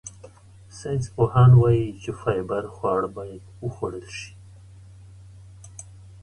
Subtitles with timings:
[0.77, 4.31] ساینسپوهان وايي چې فایبر خواړه باید وخوړل شي.